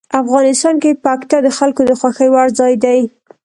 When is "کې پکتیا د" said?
0.83-1.49